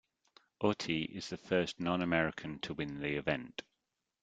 [0.63, 3.61] Autti is the first non-American to win the event.